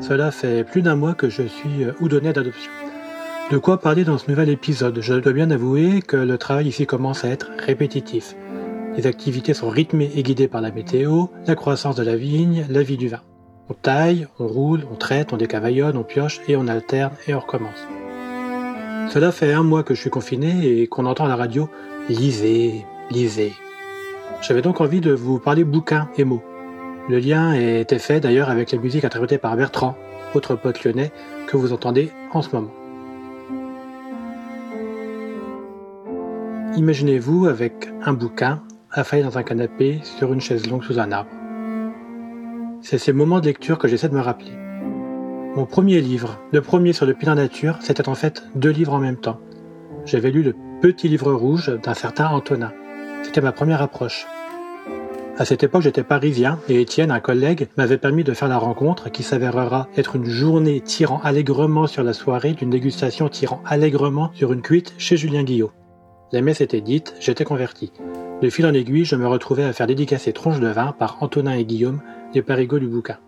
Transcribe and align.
cela 0.00 0.30
fait 0.30 0.64
plus 0.64 0.82
d'un 0.82 0.94
mois 0.94 1.14
que 1.14 1.28
je 1.28 1.42
suis 1.42 1.84
euh, 1.84 1.92
houdonné 2.00 2.32
d'adoption. 2.32 2.70
De 3.50 3.58
quoi 3.58 3.80
parler 3.80 4.04
dans 4.04 4.18
ce 4.18 4.30
nouvel 4.30 4.48
épisode? 4.48 5.00
Je 5.00 5.14
dois 5.14 5.32
bien 5.32 5.50
avouer 5.50 6.00
que 6.02 6.16
le 6.16 6.38
travail 6.38 6.68
ici 6.68 6.86
commence 6.86 7.24
à 7.24 7.28
être 7.28 7.50
répétitif. 7.58 8.36
Les 8.96 9.06
activités 9.06 9.54
sont 9.54 9.68
rythmées 9.68 10.10
et 10.14 10.22
guidées 10.22 10.46
par 10.46 10.60
la 10.60 10.70
météo, 10.70 11.26
la 11.46 11.56
croissance 11.56 11.96
de 11.96 12.04
la 12.04 12.14
vigne, 12.14 12.66
la 12.70 12.82
vie 12.82 12.96
du 12.96 13.08
vin. 13.08 13.20
On 13.68 13.74
taille, 13.74 14.28
on 14.38 14.46
roule, 14.46 14.84
on 14.92 14.96
traite, 14.96 15.32
on 15.32 15.36
décavaillonne, 15.36 15.96
on 15.96 16.04
pioche 16.04 16.40
et 16.46 16.56
on 16.56 16.68
alterne 16.68 17.12
et 17.26 17.34
on 17.34 17.40
recommence. 17.40 17.86
Cela 19.08 19.32
fait 19.32 19.52
un 19.52 19.64
mois 19.64 19.82
que 19.82 19.94
je 19.94 20.00
suis 20.00 20.10
confiné 20.10 20.66
et 20.66 20.86
qu'on 20.86 21.06
entend 21.06 21.24
à 21.24 21.28
la 21.28 21.36
radio 21.36 21.68
lisez, 22.08 22.84
lisez. 23.10 23.52
J'avais 24.42 24.62
donc 24.62 24.80
envie 24.80 25.00
de 25.00 25.12
vous 25.12 25.38
parler 25.38 25.64
bouquins 25.64 26.08
et 26.16 26.24
mots. 26.24 26.42
Le 27.10 27.18
lien 27.18 27.54
était 27.54 27.98
fait 27.98 28.20
d'ailleurs 28.20 28.50
avec 28.50 28.70
la 28.70 28.78
musique 28.78 29.04
interprétée 29.04 29.36
par 29.36 29.56
Bertrand, 29.56 29.96
autre 30.32 30.54
pote 30.54 30.84
lyonnais, 30.84 31.10
que 31.48 31.56
vous 31.56 31.72
entendez 31.72 32.12
en 32.32 32.40
ce 32.40 32.54
moment. 32.54 32.70
Imaginez-vous 36.76 37.46
avec 37.46 37.88
un 38.04 38.12
bouquin 38.12 38.62
affalé 38.92 39.24
dans 39.24 39.38
un 39.38 39.42
canapé 39.42 39.98
sur 40.04 40.32
une 40.32 40.40
chaise 40.40 40.70
longue 40.70 40.84
sous 40.84 41.00
un 41.00 41.10
arbre. 41.10 41.30
C'est 42.80 42.98
ces 42.98 43.12
moments 43.12 43.40
de 43.40 43.46
lecture 43.46 43.78
que 43.78 43.88
j'essaie 43.88 44.08
de 44.08 44.14
me 44.14 44.20
rappeler. 44.20 44.52
Mon 45.56 45.66
premier 45.66 46.00
livre, 46.00 46.38
le 46.52 46.60
premier 46.60 46.92
sur 46.92 47.06
le 47.06 47.14
pied 47.14 47.34
nature, 47.34 47.78
c'était 47.80 48.08
en 48.08 48.14
fait 48.14 48.44
deux 48.54 48.70
livres 48.70 48.94
en 48.94 49.00
même 49.00 49.18
temps. 49.18 49.40
J'avais 50.04 50.30
lu 50.30 50.44
le 50.44 50.54
petit 50.80 51.08
livre 51.08 51.32
rouge 51.32 51.76
d'un 51.82 51.94
certain 51.94 52.28
Antonin. 52.28 52.72
C'était 53.24 53.40
ma 53.40 53.50
première 53.50 53.82
approche. 53.82 54.28
À 55.38 55.44
cette 55.44 55.62
époque, 55.62 55.82
j'étais 55.82 56.02
parisien 56.02 56.58
et 56.68 56.80
Étienne, 56.80 57.10
un 57.10 57.20
collègue, 57.20 57.68
m'avait 57.76 57.98
permis 57.98 58.24
de 58.24 58.34
faire 58.34 58.48
la 58.48 58.58
rencontre 58.58 59.10
qui 59.10 59.22
s'avérera 59.22 59.88
être 59.96 60.16
une 60.16 60.26
journée 60.26 60.80
tirant 60.80 61.20
allègrement 61.22 61.86
sur 61.86 62.02
la 62.02 62.12
soirée 62.12 62.52
d'une 62.52 62.70
dégustation 62.70 63.28
tirant 63.28 63.62
allègrement 63.64 64.30
sur 64.34 64.52
une 64.52 64.60
cuite 64.60 64.92
chez 64.98 65.16
Julien 65.16 65.42
Guillot. 65.42 65.72
La 66.32 66.42
messe 66.42 66.60
était 66.60 66.82
dite, 66.82 67.14
j'étais 67.20 67.44
converti. 67.44 67.92
De 68.42 68.50
fil 68.50 68.66
en 68.66 68.74
aiguille, 68.74 69.04
je 69.04 69.16
me 69.16 69.26
retrouvais 69.26 69.64
à 69.64 69.72
faire 69.72 69.86
dédicacer 69.86 70.32
tronches 70.32 70.60
de 70.60 70.68
vin 70.68 70.92
par 70.92 71.22
Antonin 71.22 71.54
et 71.54 71.64
Guillaume, 71.64 72.02
les 72.34 72.42
parigots 72.42 72.78
du 72.78 72.86
bouquin. 72.86 73.18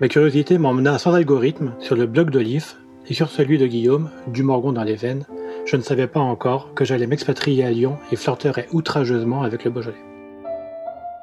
Ma 0.00 0.08
curiosité 0.08 0.58
m'emmena 0.58 0.98
sans 0.98 1.14
algorithme 1.14 1.72
sur 1.80 1.96
le 1.96 2.06
blog 2.06 2.30
d'Olive 2.30 2.74
et 3.08 3.14
sur 3.14 3.30
celui 3.30 3.58
de 3.58 3.66
Guillaume, 3.66 4.10
du 4.28 4.42
Morgon 4.42 4.72
dans 4.72 4.84
les 4.84 4.96
veines. 4.96 5.26
Je 5.64 5.76
ne 5.76 5.82
savais 5.82 6.06
pas 6.06 6.20
encore 6.20 6.74
que 6.74 6.84
j'allais 6.84 7.06
m'expatrier 7.06 7.64
à 7.64 7.70
Lyon 7.70 7.96
et 8.12 8.16
flirterais 8.16 8.68
outrageusement 8.72 9.42
avec 9.42 9.64
le 9.64 9.70
Beaujolais. 9.70 10.15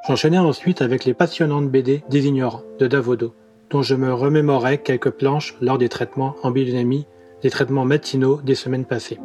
J'enchaînais 0.05 0.37
ensuite 0.37 0.81
avec 0.81 1.05
les 1.05 1.13
passionnantes 1.13 1.71
BD 1.71 2.03
des 2.09 2.27
ignorants 2.27 2.63
de 2.77 2.87
Davodo, 2.87 3.33
dont 3.69 3.81
je 3.81 3.95
me 3.95 4.13
remémorais 4.13 4.79
quelques 4.79 5.11
planches 5.11 5.55
lors 5.61 5.77
des 5.77 5.87
traitements 5.87 6.35
en 6.43 6.51
biodynamie, 6.51 7.05
des 7.41 7.49
traitements 7.49 7.85
matinaux 7.85 8.41
des 8.41 8.55
semaines 8.55 8.83
passées. 8.83 9.19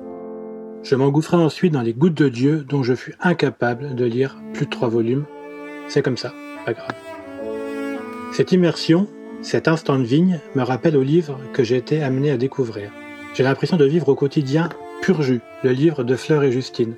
Je 0.84 0.94
m'engouffrais 0.94 1.36
ensuite 1.36 1.72
dans 1.72 1.82
les 1.82 1.94
gouttes 1.94 2.14
de 2.14 2.28
Dieu 2.28 2.64
dont 2.68 2.84
je 2.84 2.94
fus 2.94 3.16
incapable 3.20 3.96
de 3.96 4.04
lire 4.04 4.38
plus 4.54 4.66
de 4.66 4.70
trois 4.70 4.88
volumes. 4.88 5.24
C'est 5.88 6.02
comme 6.02 6.16
ça, 6.16 6.32
pas 6.64 6.74
grave. 6.74 6.94
Cette 8.30 8.52
immersion, 8.52 9.08
cet 9.42 9.66
instant 9.66 9.98
de 9.98 10.04
vigne, 10.04 10.38
me 10.54 10.62
rappelle 10.62 10.96
au 10.96 11.02
livre 11.02 11.40
que 11.52 11.64
j'ai 11.64 11.76
été 11.76 12.04
amené 12.04 12.30
à 12.30 12.36
découvrir. 12.36 12.92
J'ai 13.34 13.42
l'impression 13.42 13.78
de 13.78 13.84
vivre 13.84 14.10
au 14.10 14.14
quotidien 14.14 14.68
Pur 15.02 15.22
Jus, 15.22 15.40
le 15.64 15.72
livre 15.72 16.04
de 16.04 16.14
Fleur 16.14 16.44
et 16.44 16.52
Justine, 16.52 16.94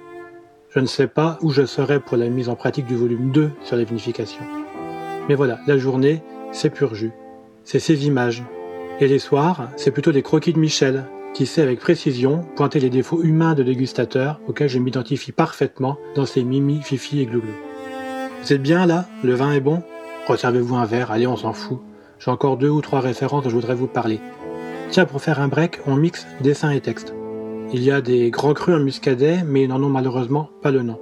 je 0.70 0.78
ne 0.78 0.86
sais 0.86 1.08
pas 1.08 1.38
où 1.42 1.50
je 1.50 1.66
serai 1.66 1.98
pour 1.98 2.16
la 2.16 2.28
mise 2.28 2.48
en 2.48 2.54
pratique 2.54 2.86
du 2.86 2.94
volume 2.94 3.32
2 3.32 3.50
sur 3.64 3.76
la 3.76 3.84
vinification. 3.84 4.42
Mais 5.28 5.34
voilà, 5.34 5.58
la 5.66 5.76
journée, 5.76 6.22
c'est 6.53 6.70
pur 6.70 6.94
jus. 6.94 7.12
C'est 7.64 7.81
ces 7.81 8.06
images. 8.06 8.44
Et 9.00 9.08
les 9.08 9.19
soirs, 9.19 9.69
c'est 9.76 9.91
plutôt 9.91 10.12
des 10.12 10.22
croquis 10.22 10.53
de 10.53 10.58
Michel, 10.58 11.04
qui 11.34 11.47
sait 11.47 11.62
avec 11.62 11.81
précision 11.81 12.42
pointer 12.54 12.78
les 12.81 12.91
défauts 12.91 13.22
humains 13.22 13.54
de 13.54 13.62
dégustateur 13.62 14.41
auxquels 14.47 14.69
je 14.69 14.78
m'identifie 14.78 15.32
parfaitement 15.32 15.97
dans 16.14 16.26
ces 16.26 16.44
mimi, 16.44 16.81
fifi 16.82 17.20
et 17.20 17.26
glouglou. 17.26 17.52
Vous 18.42 18.52
êtes 18.52 18.62
bien 18.62 18.87
là? 18.87 19.06
Le 19.25 19.34
vin 19.34 19.52
est 19.52 19.60
bon? 19.60 19.82
Reservez-vous 20.28 20.76
un 20.76 20.87
verre, 20.87 21.10
allez 21.10 21.26
on 21.26 21.37
s'en 21.37 21.52
fout. 21.52 21.81
J'ai 22.19 22.31
encore 22.31 22.56
deux 22.56 22.69
ou 22.69 22.81
trois 22.81 23.00
références 23.00 23.42
dont 23.42 23.50
je 23.50 23.54
voudrais 23.54 23.75
vous 23.75 23.87
parler. 23.87 24.20
Tiens, 24.91 25.06
pour 25.06 25.20
faire 25.20 25.41
un 25.41 25.48
break, 25.48 25.81
on 25.87 25.97
mixe 25.97 26.26
dessin 26.42 26.70
et 26.70 26.81
texte. 26.81 27.14
Il 27.72 27.84
y 27.84 27.92
a 27.92 28.00
des 28.00 28.31
grands 28.31 28.53
crus 28.53 28.75
en 28.75 28.81
muscadet, 28.81 29.44
mais 29.47 29.62
ils 29.62 29.69
n'en 29.69 29.81
ont 29.81 29.88
malheureusement 29.88 30.50
pas 30.60 30.72
le 30.72 30.82
nom. 30.82 30.98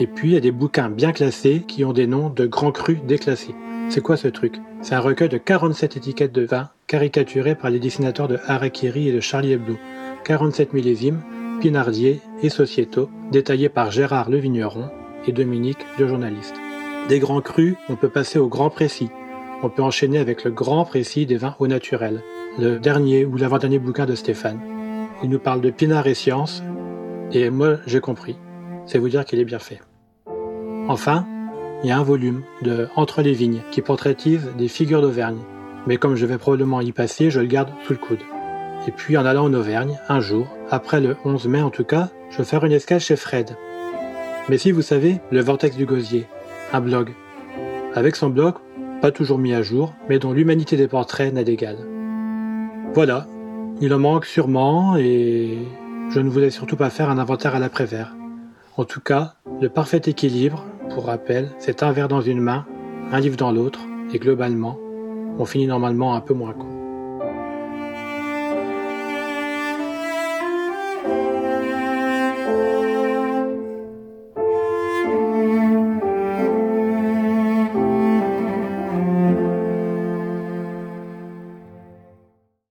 Et 0.00 0.06
puis 0.06 0.30
il 0.30 0.34
y 0.34 0.36
a 0.38 0.40
des 0.40 0.50
bouquins 0.50 0.88
bien 0.88 1.12
classés 1.12 1.62
qui 1.68 1.84
ont 1.84 1.92
des 1.92 2.06
noms 2.06 2.30
de 2.30 2.46
grands 2.46 2.72
crus 2.72 3.02
déclassés. 3.06 3.54
C'est 3.90 4.00
quoi 4.00 4.16
ce 4.16 4.28
truc? 4.28 4.54
C'est 4.80 4.94
un 4.94 5.00
recueil 5.00 5.28
de 5.28 5.36
47 5.36 5.98
étiquettes 5.98 6.32
de 6.32 6.46
vin 6.46 6.70
caricaturées 6.86 7.54
par 7.54 7.68
les 7.68 7.80
dessinateurs 7.80 8.28
de 8.28 8.38
Harakiri 8.46 9.10
et 9.10 9.12
de 9.12 9.20
Charlie 9.20 9.52
Hebdo. 9.52 9.76
47 10.24 10.72
millésimes, 10.72 11.20
Pinardier 11.60 12.20
et 12.42 12.48
Societo, 12.48 13.10
détaillés 13.30 13.68
par 13.68 13.90
Gérard 13.90 14.30
le 14.30 14.38
vigneron 14.38 14.88
et 15.26 15.32
Dominique 15.32 15.84
le 15.98 16.08
journaliste. 16.08 16.56
Des 17.10 17.18
grands 17.18 17.42
crus, 17.42 17.76
on 17.90 17.96
peut 17.96 18.08
passer 18.08 18.38
au 18.38 18.48
grand 18.48 18.70
précis. 18.70 19.10
On 19.62 19.68
peut 19.68 19.82
enchaîner 19.82 20.18
avec 20.18 20.44
le 20.44 20.50
grand 20.50 20.86
précis 20.86 21.26
des 21.26 21.36
vins 21.36 21.56
au 21.58 21.66
naturel, 21.66 22.22
le 22.58 22.78
dernier 22.78 23.26
ou 23.26 23.36
l'avant-dernier 23.36 23.78
bouquin 23.78 24.06
de 24.06 24.14
Stéphane. 24.14 24.75
Il 25.22 25.30
nous 25.30 25.38
parle 25.38 25.60
de 25.60 25.70
Pinard 25.70 26.06
et 26.06 26.14
science, 26.14 26.62
et 27.32 27.50
moi 27.50 27.76
j'ai 27.86 28.00
compris. 28.00 28.36
C'est 28.84 28.98
vous 28.98 29.08
dire 29.08 29.24
qu'il 29.24 29.40
est 29.40 29.44
bien 29.44 29.58
fait. 29.58 29.80
Enfin, 30.88 31.26
il 31.82 31.88
y 31.88 31.92
a 31.92 31.98
un 31.98 32.02
volume 32.02 32.42
de 32.62 32.88
Entre 32.96 33.22
les 33.22 33.32
vignes 33.32 33.62
qui 33.70 33.82
portraitise 33.82 34.50
des 34.56 34.68
figures 34.68 35.02
d'Auvergne. 35.02 35.38
Mais 35.86 35.96
comme 35.96 36.16
je 36.16 36.26
vais 36.26 36.38
probablement 36.38 36.80
y 36.80 36.92
passer, 36.92 37.30
je 37.30 37.40
le 37.40 37.46
garde 37.46 37.70
sous 37.84 37.92
le 37.92 37.98
coude. 37.98 38.22
Et 38.86 38.92
puis 38.92 39.16
en 39.16 39.24
allant 39.24 39.44
en 39.44 39.54
Auvergne, 39.54 39.98
un 40.08 40.20
jour, 40.20 40.46
après 40.70 41.00
le 41.00 41.16
11 41.24 41.48
mai 41.48 41.62
en 41.62 41.70
tout 41.70 41.84
cas, 41.84 42.10
je 42.30 42.38
vais 42.38 42.44
faire 42.44 42.64
une 42.64 42.72
escale 42.72 43.00
chez 43.00 43.16
Fred. 43.16 43.56
Mais 44.48 44.58
si 44.58 44.70
vous 44.70 44.82
savez, 44.82 45.20
le 45.30 45.40
Vortex 45.40 45.76
du 45.76 45.86
Gosier, 45.86 46.26
un 46.72 46.80
blog. 46.80 47.10
Avec 47.94 48.16
son 48.16 48.30
blog, 48.30 48.54
pas 49.00 49.10
toujours 49.10 49.38
mis 49.38 49.54
à 49.54 49.62
jour, 49.62 49.94
mais 50.08 50.18
dont 50.18 50.32
l'humanité 50.32 50.76
des 50.76 50.88
portraits 50.88 51.32
n'a 51.32 51.44
d'égal. 51.44 51.76
Voilà, 52.94 53.26
il 53.80 53.92
en 53.92 53.98
manque 53.98 54.24
sûrement 54.24 54.96
et 54.96 55.58
je 56.10 56.20
ne 56.20 56.30
voulais 56.30 56.50
surtout 56.50 56.76
pas 56.76 56.90
faire 56.90 57.10
un 57.10 57.18
inventaire 57.18 57.54
à 57.54 57.58
l'après-vert. 57.58 58.14
En 58.76 58.84
tout 58.84 59.00
cas, 59.00 59.34
le 59.60 59.68
parfait 59.68 60.02
équilibre, 60.06 60.64
pour 60.90 61.06
rappel, 61.06 61.50
c'est 61.58 61.82
un 61.82 61.92
verre 61.92 62.08
dans 62.08 62.20
une 62.20 62.40
main, 62.40 62.66
un 63.10 63.20
livre 63.20 63.36
dans 63.36 63.52
l'autre, 63.52 63.80
et 64.12 64.18
globalement, 64.18 64.78
on 65.38 65.44
finit 65.44 65.66
normalement 65.66 66.14
un 66.14 66.20
peu 66.20 66.34
moins 66.34 66.52
con. 66.52 66.85